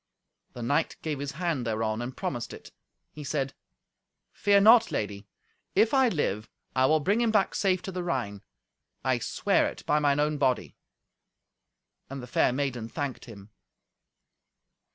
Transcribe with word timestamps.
The 0.53 0.63
knight 0.63 0.95
gave 1.03 1.19
his 1.19 1.33
hand 1.33 1.63
thereon, 1.63 2.01
and 2.01 2.17
promised 2.17 2.53
it. 2.53 2.71
He 3.11 3.23
said, 3.23 3.53
"Fear 4.31 4.61
not, 4.61 4.91
lady; 4.91 5.27
if 5.75 5.93
I 5.93 6.09
live, 6.09 6.49
I 6.75 6.87
will 6.87 6.99
bring 6.99 7.21
him 7.21 7.29
back 7.29 7.53
safe 7.53 7.83
to 7.83 7.91
the 7.91 8.01
Rhine. 8.01 8.41
I 9.03 9.19
swear 9.19 9.67
it 9.67 9.85
by 9.85 9.99
mine 9.99 10.19
own 10.19 10.39
body." 10.39 10.75
And 12.09 12.19
the 12.19 12.25
fair 12.25 12.51
maiden 12.51 12.89
thanked 12.89 13.25
him. 13.25 13.51